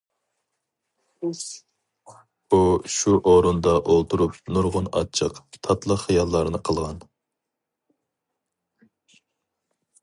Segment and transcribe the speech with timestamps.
[1.27, 2.61] ئۇ
[2.93, 5.39] شۇ ئورۇندا ئولتۇرۇپ نۇرغۇن ئاچچىق،
[5.69, 7.07] تاتلىق خىياللارنى قىلغان.